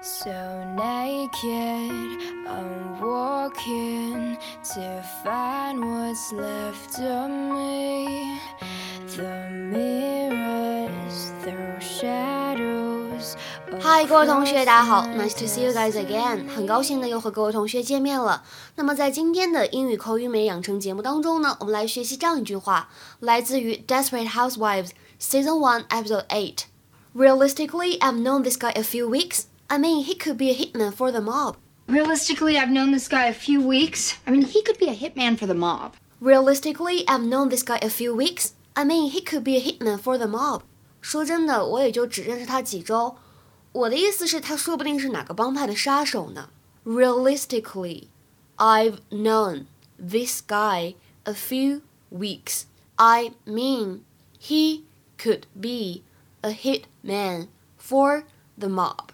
[0.00, 0.30] So
[0.74, 4.36] naked, I'm walking
[4.74, 8.38] to find what's left of me.
[9.16, 13.36] The mirrors throw shadows.
[13.80, 18.42] 嗨，各位同学，大家好，Nice to see you guys again，很高兴呢又和各位同学见面了。
[18.74, 22.88] 那么在今天的英语口语美养成节目当中呢，我们来学习这样一句话，
[23.20, 29.44] 来自于《Desperate Housewives》Season One Episode Eight。Realistically, I've known this guy a few weeks.
[29.68, 31.56] I mean, he could be a hitman for the mob.
[31.88, 34.14] Realistically, I've known this guy a few weeks.
[34.26, 35.94] I mean, he could be a hitman for the mob.
[36.20, 38.52] Realistically, I've known this guy a few weeks.
[38.74, 40.62] I mean, he could be a hitman for the mob.
[41.00, 43.16] 说真的，我也就只认识他几周。
[43.72, 46.50] 我的意思是，他说不定是哪个帮派的杀手呢。
[46.84, 48.08] Realistically,
[48.56, 49.66] I've known
[49.98, 50.94] this guy
[51.24, 51.80] a few
[52.10, 52.64] weeks.
[52.96, 54.00] I mean,
[54.38, 54.82] he
[55.18, 56.02] could be
[56.42, 58.24] a hitman for
[58.56, 59.10] the mob.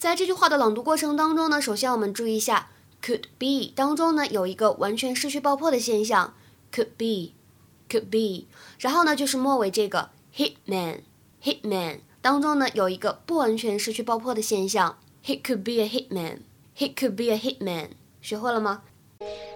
[0.00, 2.70] 在这句话的朗读过程当中呢，首先我们注意一下
[3.04, 6.32] could be 当中呢有一个完全失去爆破的现象
[6.72, 8.46] ，could be，could be，
[8.78, 17.90] 然后呢就是末尾这个 hitman，hitman 当中呢有一个不完全失去爆破的现象，he could be a hitman，he could be a hitman，
[18.22, 18.80] 学会了吗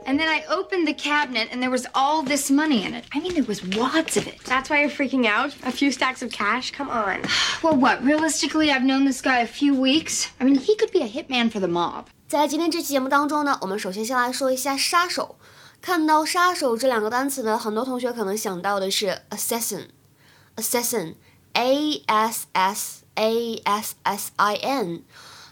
[0.06, 3.06] ？And then I opened the cabinet and there was all this money in it.
[3.14, 4.44] I mean, there was wads of it.
[4.46, 5.54] That's why you're freaking out?
[5.64, 6.72] A few stacks of cash?
[6.72, 7.22] Come on.
[7.62, 8.04] Well, what?
[8.04, 10.30] Realistically, I've known this guy a few weeks.
[10.40, 12.06] I mean, he could be a hitman for the mob.
[12.28, 15.38] 在今天这期节目当中呢，我们首先先来说一下杀手。
[15.82, 25.04] 看到“杀手”这两个单词呢，很多同学可能想到的是 assassin，assassin，a s s a s s i n。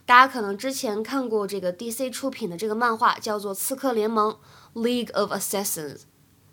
[0.04, 4.36] 大家可能之前看过这个 DC 出品的这个漫画，叫做《刺客联盟》
[4.82, 6.00] （League of Assassins），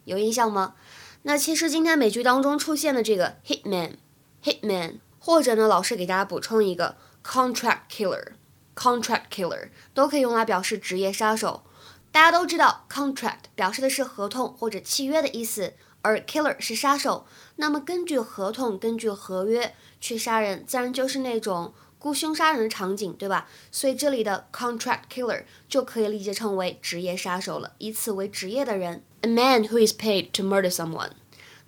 [0.05, 0.75] 有印象吗？
[1.23, 6.95] 那其实今天美剧当中出现的这个 Hitman，Hitman，或者呢，老师给大家补充一个
[7.25, 11.63] Contract Killer，Contract Killer 都可以用来表示职业杀手。
[12.11, 15.73] 大家都知道，contract 表示的是合同或者契约的意思，
[16.03, 17.25] 而 killer 是杀手。
[17.57, 21.73] 那么根据合同、根据合约去杀人，自然就是那种。
[21.99, 23.47] 雇凶杀人的场景，对吧？
[23.71, 31.11] 所以这里的 contract killer 就可以理解成为职业杀手了，以此为职业的人，a man who is paid to murder someone。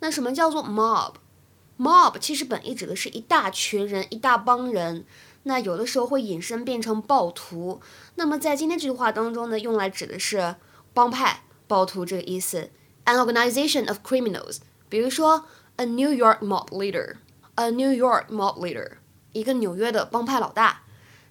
[0.00, 5.04] 那什么叫做 mob？mob 其实本意指的是一大群人、一大帮人，
[5.42, 7.80] 那有的时候会引申变成暴徒。
[8.14, 10.56] 那么在今天这句话当中呢，用来指的是
[10.94, 12.70] 帮派、暴徒这个意思
[13.04, 14.58] ，an organization of criminals。
[14.88, 15.44] 比如说
[15.76, 18.92] ，a New York mob leader，a New York mob leader。
[19.32, 20.82] 一个纽约的帮派老大。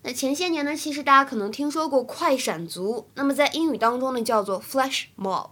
[0.03, 5.49] 那前些年呢，其实大家可能听说过快闪族，那么在英语当中呢叫做 flash mob。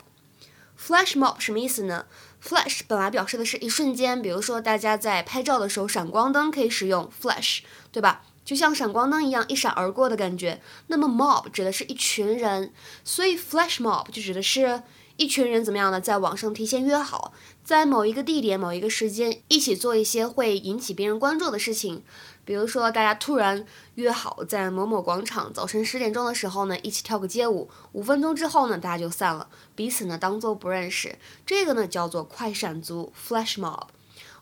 [0.78, 2.06] flash mob 什么意思呢
[2.44, 7.60] ？flash 本来表示的是一瞬间，比如说大家在拍照的时候，闪光灯可以使用 flash，
[7.92, 8.24] 对吧？
[8.44, 10.62] 就像闪光灯一样一闪而过的感觉。
[10.88, 12.74] 那么 mob 指的是一群人，
[13.04, 14.82] 所以 flash mob 就指的是。
[15.20, 16.00] 一群人怎么样呢？
[16.00, 22.04] 在网上提前约好，在某一个地点、某一个时间，一起做一些会引起别人关注的事情。
[22.46, 23.66] 比如说，大家突然
[23.96, 27.70] 约好在某某广场，早晨十点钟的时候呢，一起跳个街舞。
[27.92, 31.20] 五分钟之后呢，大家就散了，彼此呢当做不认识。
[31.46, 33.88] 这个呢叫做快闪族 （flash mob）。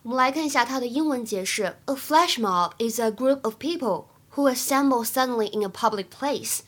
[0.04, 4.06] 我们来看一下它的英文解释：A flash mob is a group of people
[4.36, 6.60] who assemble suddenly in a public place,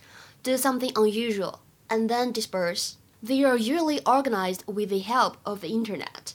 [0.41, 1.59] do something unusual,
[1.89, 2.93] and then disperse.
[3.24, 6.34] They are usually organized with the help of the internet。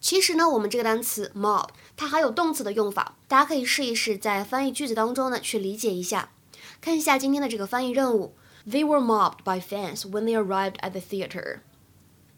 [0.00, 6.30] 其实呢，我们这个单词 mob 它还有动词的用法，大家可以试一试在翻译句子当中呢去理解一下。
[6.80, 8.34] 看一下今天的这个翻译任务：
[8.64, 11.60] They were mobbed by fans when they arrived at the theater.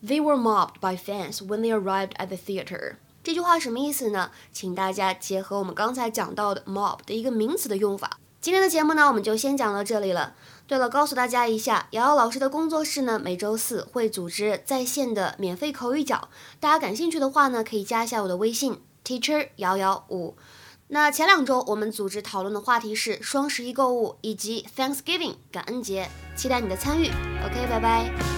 [0.02, 2.96] They were mobbed by fans when they arrived at the theater.
[3.22, 4.30] 这句话什么意思呢？
[4.50, 8.18] 请大家结合我们刚才讲到的 mob 的一个名词的用法。
[8.45, 10.35] 今天的节目呢，我们就先讲到这里了。
[10.67, 20.35] 对了，告诉大家一下，瑶瑶老师的工作室呢，每周四会组织在线的免费口语角，大家感兴趣的话呢，可以加一下我的微信 teacher 瑶瑶五。
[20.89, 27.07] 那前两周我们组织讨论的话题是双十一购物以及 Thanksgiving 感恩节，期待你的参与。
[27.07, 28.34] OK，拜拜。